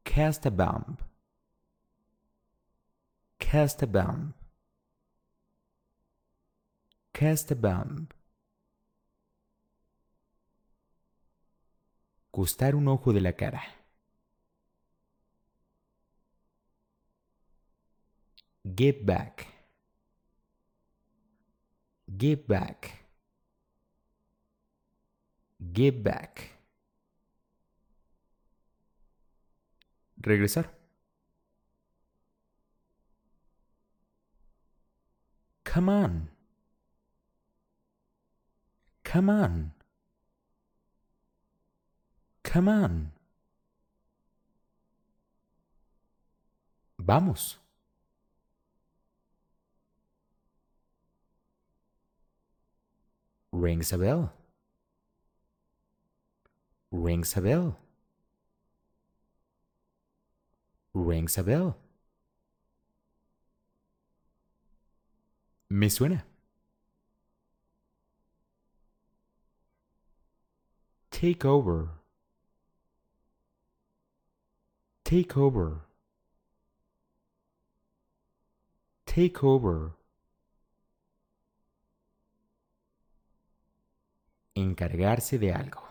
[0.04, 0.98] Cast a bomb.
[3.38, 4.34] Cast a bomb.
[7.12, 8.08] Cast a bomb.
[12.32, 13.62] Gustar un ojo de la cara.
[18.64, 19.46] Give back.
[22.06, 23.06] Give back.
[25.72, 26.58] Give back.
[30.20, 30.70] Regresar.
[35.64, 36.31] Come on.
[39.12, 39.72] Come on.
[42.42, 43.10] Come on.
[46.98, 47.58] Vamos.
[53.52, 54.32] Rings a bell.
[56.90, 57.76] Rings a bell.
[60.94, 61.76] Rings a bell.
[65.68, 66.31] Me suena.
[71.22, 71.88] Take over.
[75.04, 75.82] Take over.
[79.06, 79.92] Take over.
[84.56, 85.84] Encargarse de algo.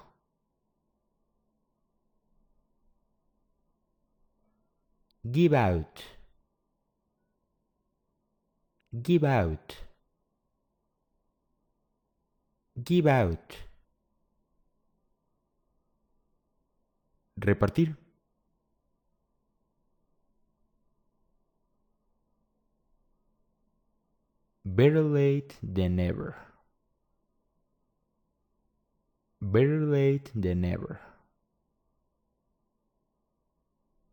[5.32, 6.04] Give out.
[9.02, 9.78] Give out.
[12.84, 13.71] Give out.
[17.42, 17.98] Repartir.
[24.64, 26.36] Better late than never.
[29.42, 31.00] Better late than never.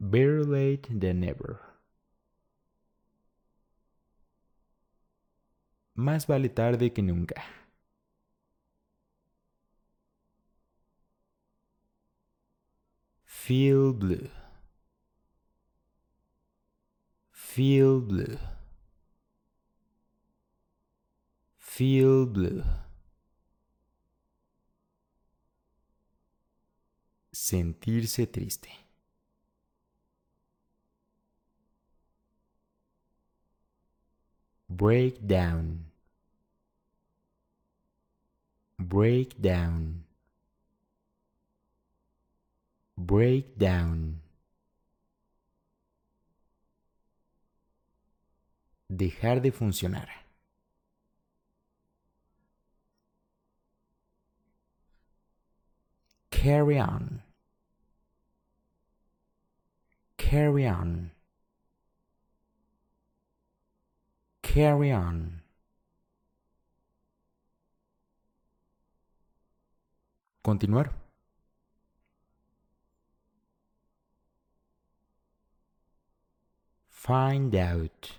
[0.01, 1.61] Better late than never.
[5.95, 7.45] Más vale tarde que nunca.
[13.49, 14.29] Feel blue.
[17.33, 18.37] Feel blue.
[21.57, 22.63] Feel blue.
[27.33, 28.69] Sentirse triste.
[34.69, 35.87] Break down.
[38.79, 40.05] Break down.
[42.99, 44.21] Break down.
[48.89, 50.09] Dejar de funcionar.
[56.33, 57.23] Carry on.
[60.17, 61.13] Carry on.
[64.43, 65.43] Carry on.
[70.43, 71.08] Continuar.
[76.99, 78.19] Find out.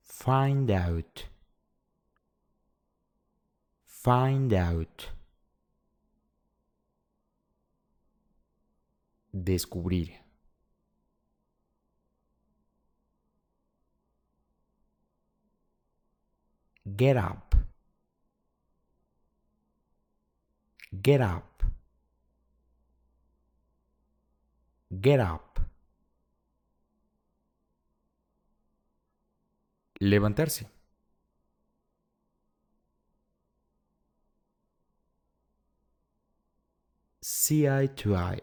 [0.00, 1.26] Find out.
[3.86, 5.10] Find out.
[9.36, 10.12] Descubrir.
[16.96, 17.54] Get up.
[21.02, 21.62] Get up.
[25.00, 25.54] Get up.
[30.00, 30.70] Levantarse.
[37.22, 38.40] See eye to eye.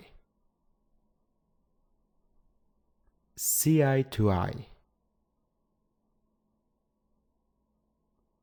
[3.36, 4.68] See eye to eye.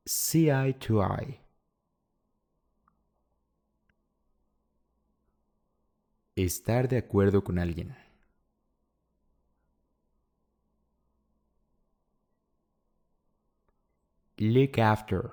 [0.06, 1.40] See eye to eye.
[6.36, 7.96] Estar de acuerdo con alguien.
[14.40, 15.32] Look after.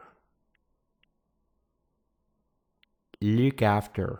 [3.21, 4.19] Look after.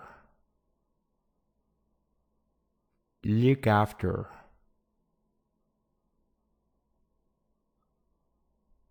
[3.24, 4.28] Look after.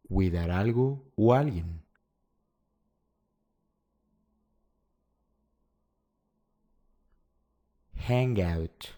[0.08, 1.84] Cuidar algo o alguien.
[8.04, 8.92] hang out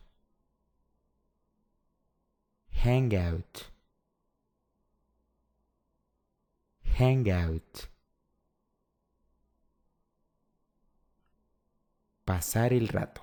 [2.71, 3.67] Hangout.
[3.67, 3.76] Hangout.
[6.99, 7.91] Hangout.
[12.25, 13.21] Pasar el rato.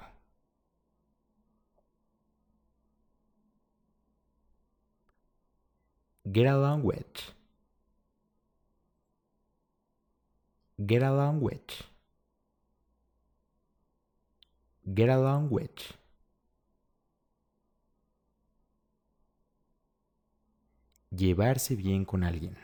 [6.24, 7.34] Get along with.
[10.78, 11.84] Get along with.
[14.86, 15.96] Get along with.
[21.10, 22.63] Llevarse bien con alguien.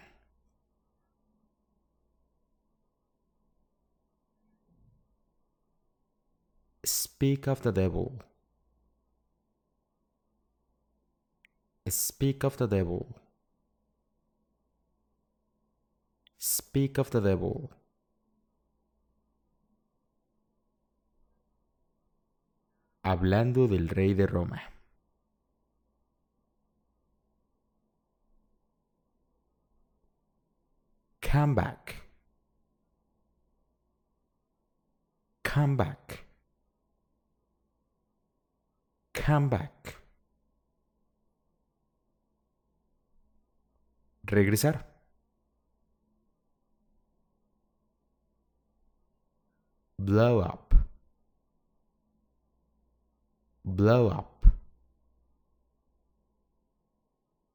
[6.90, 8.20] Speak of the devil.
[11.88, 13.16] Speak of the devil.
[16.40, 17.70] Speak of the devil.
[23.04, 24.62] Hablando del rey de Roma.
[31.22, 32.02] Come back.
[35.44, 36.29] Come back.
[39.20, 39.96] Come back.
[44.26, 44.84] Regresar.
[49.98, 50.74] Blow up.
[53.66, 54.46] Blow up.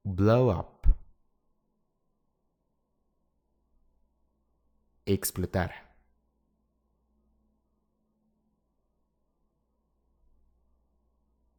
[0.05, 0.87] Blow up.
[5.07, 5.84] Explotar.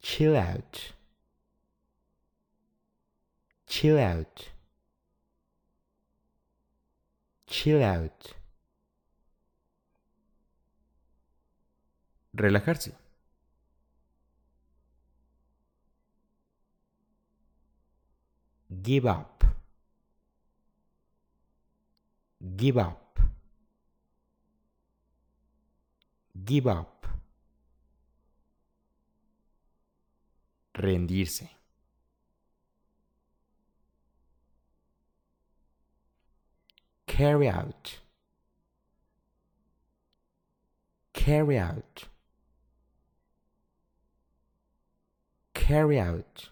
[0.08, 0.92] Chill out.
[3.66, 4.50] Chill out.
[7.48, 8.34] Chill out.
[12.36, 12.92] Relajarse.
[18.80, 19.44] Give up.
[22.56, 23.18] Give up.
[26.44, 26.95] Give up.
[30.76, 31.48] Rendirse.
[37.06, 37.98] Carry out.
[41.14, 42.04] Carry out.
[45.54, 46.50] Carry out.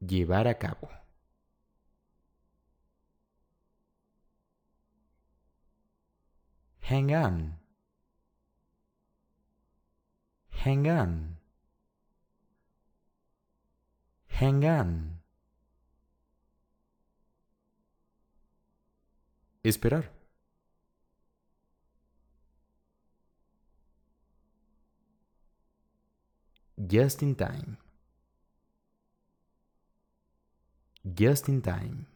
[0.00, 0.88] Llevar a cabo.
[6.80, 7.63] Hang on.
[10.64, 11.36] Hang on.
[14.28, 15.18] Hang on.
[19.62, 20.04] Esperar.
[26.86, 27.76] Just in time.
[31.14, 32.06] Just in time.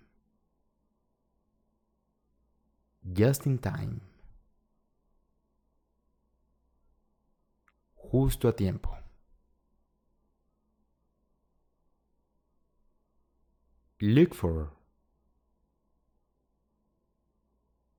[3.12, 4.07] Just in time.
[8.10, 8.96] Justo a tiempo.
[14.00, 14.70] Look for.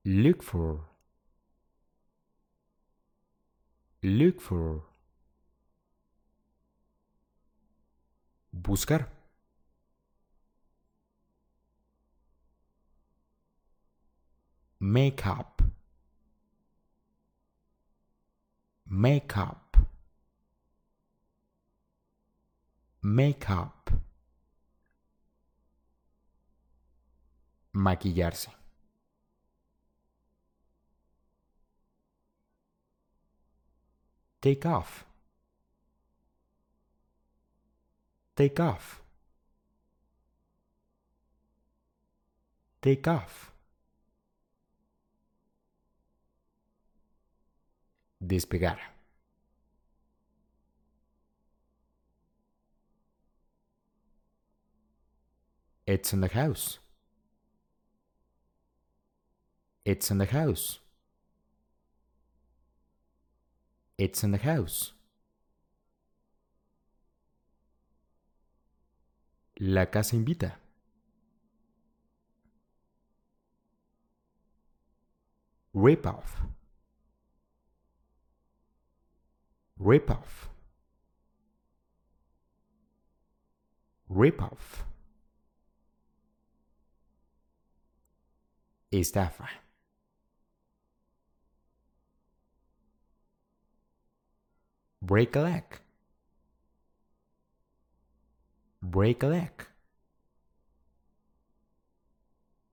[0.04, 0.80] Look for.
[4.02, 4.82] Look for.
[8.52, 9.08] Buscar.
[14.80, 15.62] Make up.
[18.86, 19.69] Make up.
[23.02, 23.90] Make up.
[27.74, 28.48] Maquillarse.
[34.40, 35.04] Take off.
[38.36, 39.02] Take off.
[42.82, 43.52] Take off.
[48.22, 48.78] Despegar.
[55.90, 56.78] It's in the house.
[59.84, 60.78] It's in the house.
[63.98, 64.92] It's in the house.
[69.58, 70.52] La casa invita.
[75.74, 76.36] Rip off.
[79.76, 80.48] Rip off.
[84.08, 84.84] Rip off.
[88.92, 89.48] Estafa.
[95.02, 95.64] Break a leg.
[98.82, 99.66] Break a leg.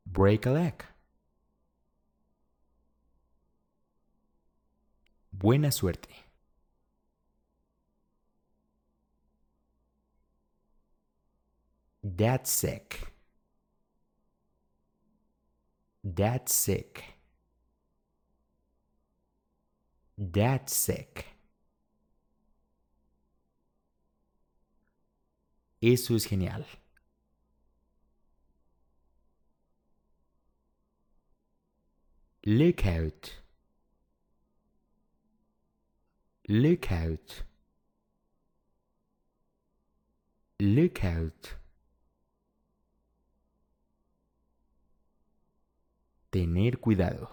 [0.06, 0.84] Break a leg.
[5.32, 6.10] Buena suerte.
[12.04, 13.17] That's sick.
[16.16, 17.04] That's sick.
[20.18, 21.26] That's sick.
[25.82, 26.64] Eso es genial.
[32.46, 33.34] Look out.
[36.48, 37.44] Look out.
[40.62, 41.54] Look out.
[46.38, 47.30] Tener cuidado.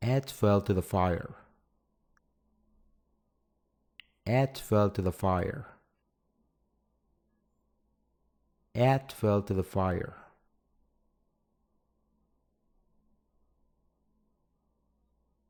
[0.00, 1.34] Add fell to the fire.
[4.26, 5.66] Add fell to the fire.
[8.74, 10.14] Add fell to the fire.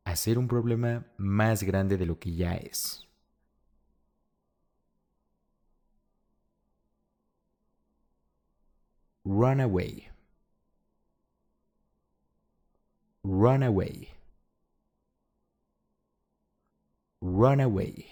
[0.05, 3.07] Hacer un problema más grande de lo que ya es.
[9.25, 10.09] Run away.
[13.25, 14.11] Run away.
[17.21, 18.07] Run away.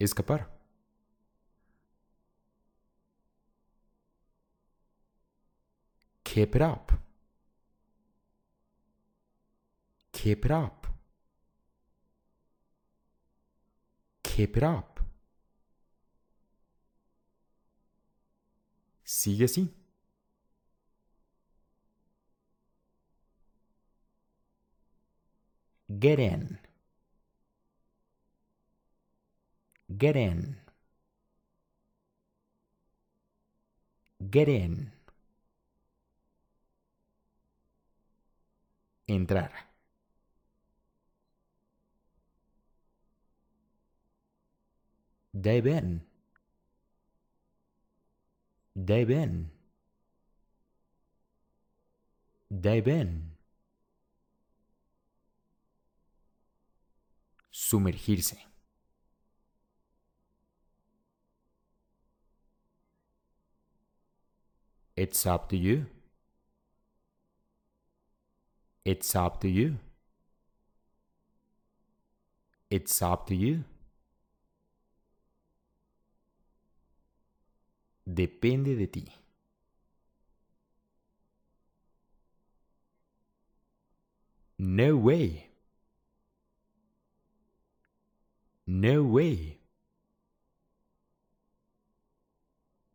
[0.00, 0.46] Escapar.
[6.24, 6.92] Keep it up.
[10.12, 10.86] Keep it up.
[14.22, 14.87] Keep it up.
[19.08, 19.74] Sigue así.
[25.88, 26.58] Get in.
[29.88, 30.56] Get in.
[34.30, 34.92] Get in.
[39.08, 39.50] Entrar.
[45.32, 46.07] Dive
[48.84, 49.50] Dive in.
[52.48, 53.30] Dive in.
[57.52, 58.36] Sumergirse.
[64.96, 65.86] It's up to you.
[68.84, 69.78] It's up to you.
[72.70, 73.64] It's up to you.
[78.08, 79.04] Depende de ti.
[84.58, 85.46] No way.
[88.66, 89.58] No way.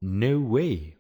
[0.02, 0.98] No way.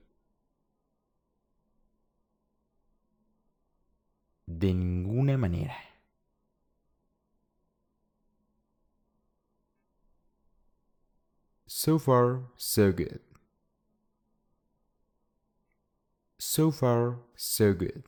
[4.48, 5.76] De ninguna manera.
[11.68, 13.20] So far, so good.
[16.46, 18.04] So far, so good.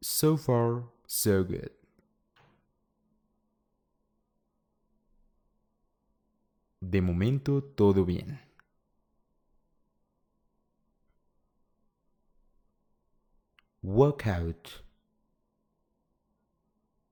[0.00, 1.70] So far, so good.
[6.80, 8.38] De momento, todo bien.
[13.82, 14.82] Workout.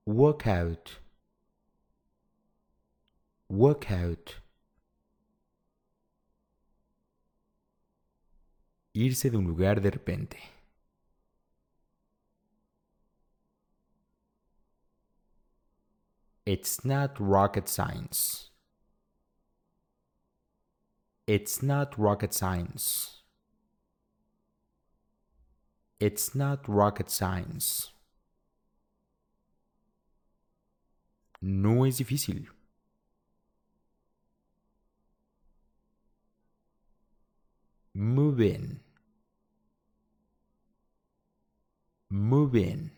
[0.05, 0.99] Workout.
[3.49, 4.35] Workout.
[8.97, 10.39] Irse de un lugar de repente.
[16.47, 18.49] It's not rocket science.
[21.27, 23.21] It's not rocket science.
[25.99, 27.91] It's not rocket science.
[31.39, 32.47] No es difícil.
[37.93, 38.86] Move in.
[42.09, 42.91] Move in.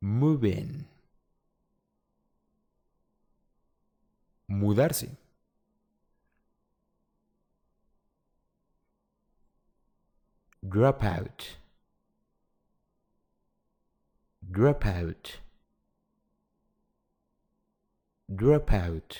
[0.00, 0.86] Move in.
[4.48, 5.16] Mudarse.
[10.62, 11.56] Drop out.
[14.50, 15.40] Drop out.
[18.28, 19.16] Drop out.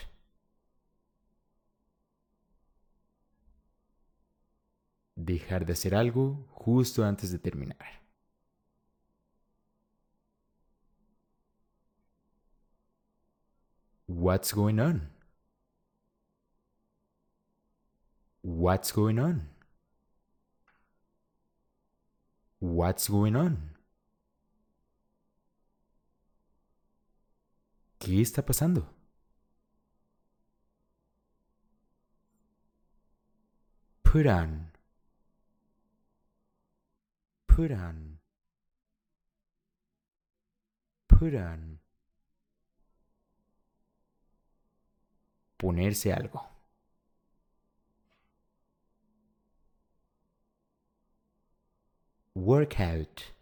[5.17, 8.01] Dejar de hacer algo justo antes de terminar.
[14.07, 15.09] What's going on?
[18.43, 19.49] What's going on?
[22.61, 23.77] What's going on?
[27.99, 28.87] ¿Qué está pasando?
[34.03, 34.70] Put.
[41.09, 41.79] Put on.
[45.59, 46.41] Ponerse algo.
[52.35, 53.33] Workout.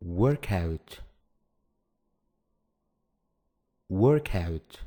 [0.00, 1.00] Workout.
[3.88, 4.80] Workout.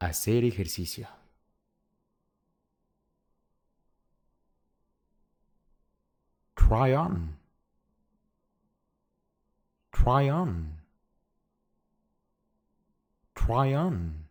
[0.00, 1.17] Hacer ejercicio.
[6.68, 7.36] Try on.
[9.90, 10.74] Try on.
[13.34, 14.24] Try on.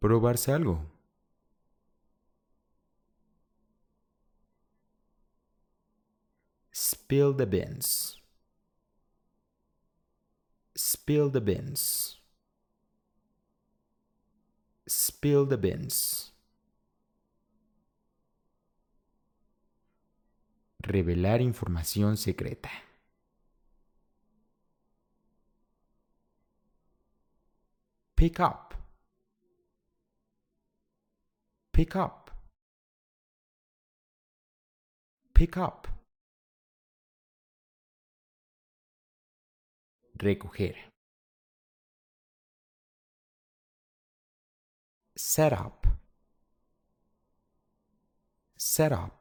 [0.00, 0.78] Probarse algo.
[6.72, 8.16] Spill the beans.
[10.74, 12.16] Spill the beans.
[14.88, 16.32] Spill the beans.
[20.86, 22.70] Revelar información secreta.
[28.14, 28.74] Pick up.
[31.72, 32.30] Pick up.
[35.34, 35.88] Pick up.
[40.16, 40.76] Recoger.
[45.16, 45.86] Set up.
[48.56, 49.15] Set up.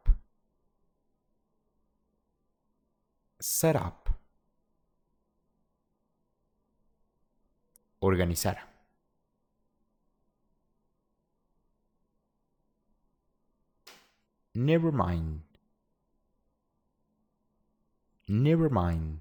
[3.47, 4.09] Set up.
[8.01, 8.57] Organizar.
[14.55, 15.41] Never mind.
[18.27, 19.19] Never mind.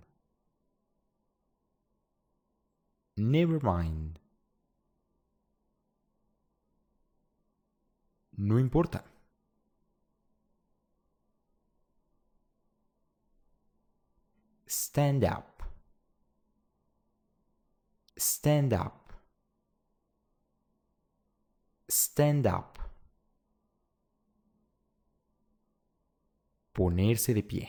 [3.18, 4.18] Never mind.
[8.38, 9.04] No importa.
[14.94, 15.64] Stand up.
[18.16, 19.12] Stand up.
[21.88, 22.78] Stand up.
[26.72, 27.68] Ponerse de pie.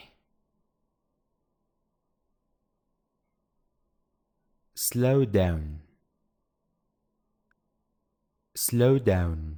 [4.75, 5.79] Slow down.
[8.53, 9.57] Slow down.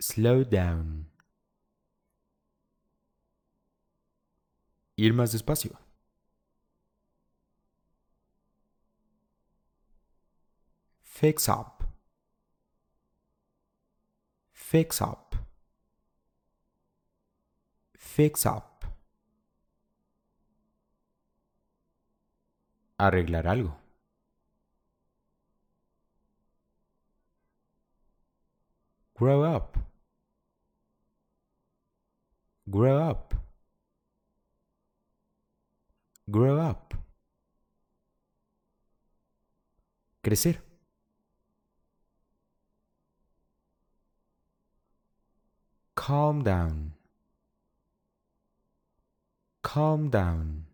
[0.00, 1.09] Slow down.
[5.00, 5.78] Ir más despacio.
[11.02, 11.84] Fix up.
[14.52, 15.36] Fix up.
[17.96, 18.84] Fix up.
[22.98, 23.74] Arreglar algo.
[29.14, 29.78] Grow up.
[32.66, 33.39] Grow up.
[36.30, 36.94] Grow up.
[40.22, 40.56] Crecer.
[45.96, 46.92] Calm down.
[49.62, 50.66] Calm down.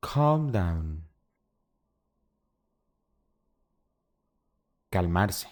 [0.00, 1.02] Calm down.
[4.92, 5.46] Calmarse.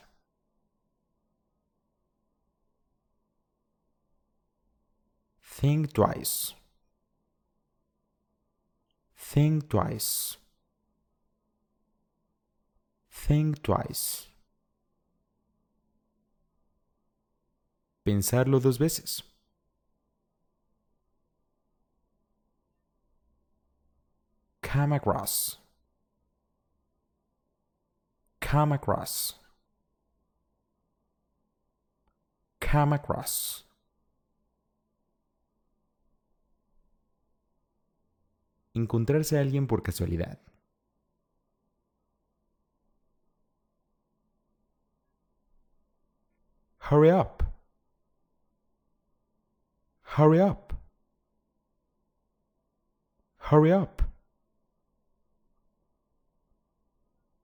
[5.42, 6.54] Think twice.
[9.32, 10.36] Think twice.
[13.10, 14.28] Think twice.
[18.04, 19.22] Pensarlo dos veces.
[24.60, 25.56] Come across.
[28.42, 29.36] Come across.
[32.60, 33.64] Come across.
[38.82, 40.38] Encontrarse a alguien por casualidad.
[46.90, 47.42] Hurry up.
[50.16, 50.72] Hurry up.
[53.50, 54.02] Hurry up.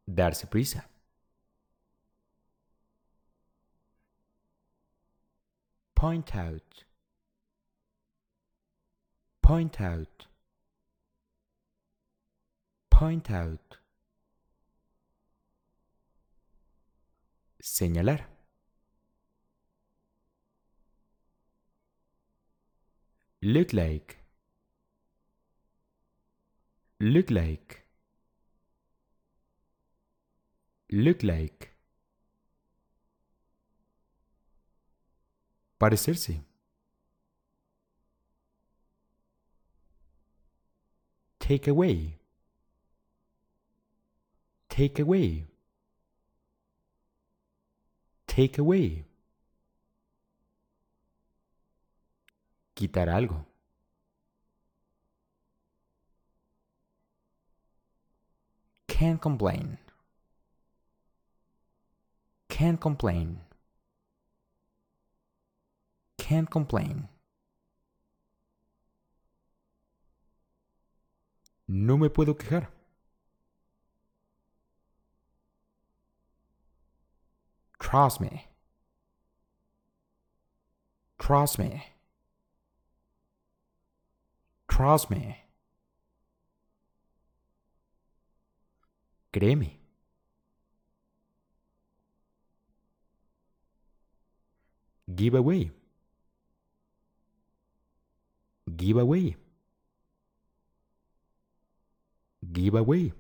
[0.07, 0.85] Darse prisa.
[5.95, 6.85] Point out.
[9.43, 10.28] Point out.
[12.99, 13.79] Point out.
[17.63, 18.27] Señalar.
[23.41, 24.19] Look like.
[26.99, 27.87] Look like.
[30.91, 31.71] Look like.
[35.79, 36.41] Parecerse.
[41.39, 42.19] Take away.
[44.79, 45.45] Take away.
[48.29, 49.05] Take away.
[52.77, 53.45] Quitar algo.
[58.87, 59.79] Can't complain.
[62.49, 63.41] Can't complain.
[66.19, 67.09] Can't complain.
[71.67, 72.78] No me puedo quejar.
[77.79, 78.47] Trust me.
[81.19, 81.85] Trust me.
[84.69, 85.37] Trust me.
[89.33, 89.79] Créeme.
[95.15, 95.71] Give away.
[98.77, 99.37] Give away.
[102.53, 103.13] Give away.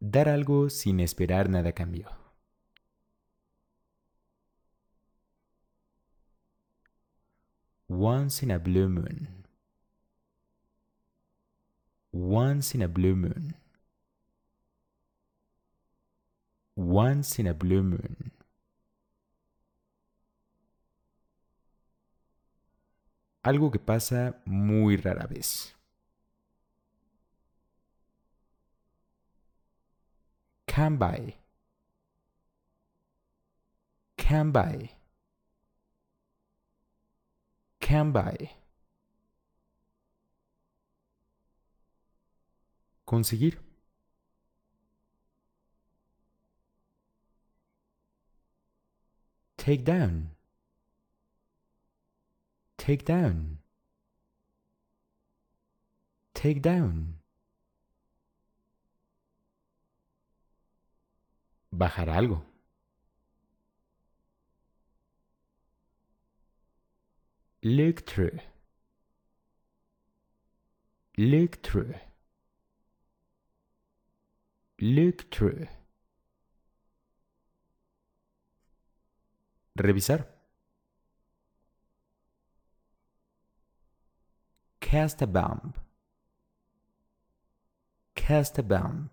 [0.00, 2.08] Dar algo sin esperar nada a cambio.
[7.88, 9.44] Once in a blue moon.
[12.12, 13.54] Once in a blue moon.
[16.76, 18.32] Once in a blue moon.
[23.42, 25.77] Algo que pasa muy rara vez.
[30.78, 31.34] Come by.
[34.16, 34.90] Come by.
[37.80, 38.50] Come by.
[43.08, 43.54] Conseguir.
[49.56, 50.30] Take down.
[52.76, 53.58] Take down.
[56.34, 57.17] Take down.
[61.72, 62.42] Bajar algo.
[67.62, 68.38] Look through.
[71.18, 71.94] Look through.
[74.80, 75.66] Look through.
[79.76, 80.24] Revisar.
[84.80, 85.74] Cast a bomb.
[88.14, 89.10] Cast a bomb.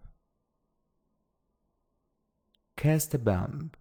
[2.75, 3.71] Cast a bomb.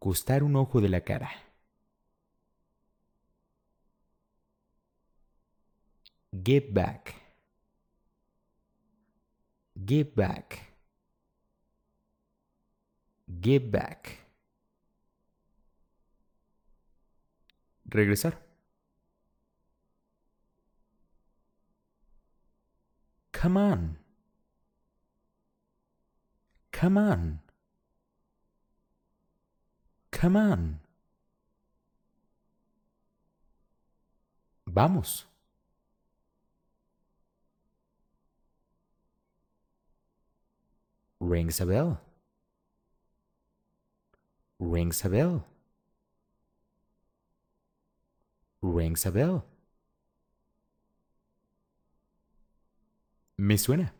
[0.00, 1.30] Gustar un ojo de la cara.
[6.32, 7.14] Give back.
[9.74, 10.70] Give back.
[13.40, 14.18] Give back.
[17.88, 18.38] Regresar.
[23.32, 23.99] Come on.
[26.80, 27.40] Come on.
[30.10, 30.78] Come on.
[34.66, 35.26] Vamos.
[41.20, 42.00] Rings a bell.
[44.58, 45.44] Rings a bell.
[48.62, 49.44] Rings a bell.
[53.36, 53.99] Me suena.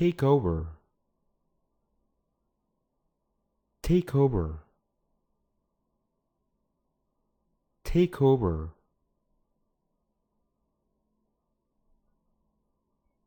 [0.00, 0.66] Take over.
[3.82, 4.60] Take over.
[7.84, 8.70] Take over.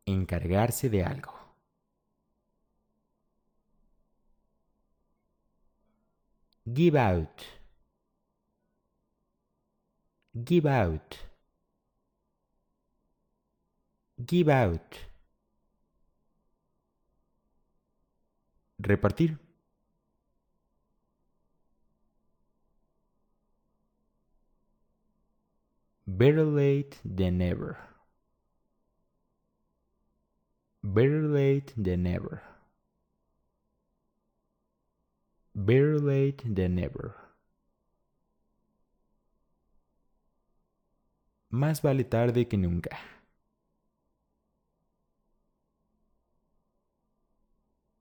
[0.08, 1.36] Encargarse de algo.
[6.74, 7.46] Give out.
[10.44, 11.20] Give out.
[14.26, 15.13] Give out.
[18.84, 19.40] Repartir.
[26.06, 27.78] Better late than never.
[30.84, 32.42] Better late than never.
[35.56, 37.16] Better late than never.
[41.50, 43.00] Más vale tarde que nunca.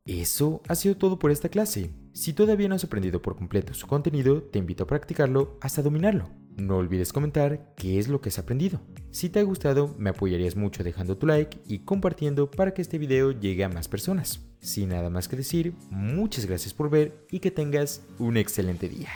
[0.05, 1.91] Eso ha sido todo por esta clase.
[2.13, 6.29] Si todavía no has aprendido por completo su contenido, te invito a practicarlo hasta dominarlo.
[6.57, 8.81] No olvides comentar qué es lo que has aprendido.
[9.13, 12.99] Si te ha gustado, me apoyarías mucho dejando tu like y compartiendo para que este
[12.99, 14.41] video llegue a más personas.
[14.59, 19.09] Sin nada más que decir, muchas gracias por ver y que tengas un excelente día.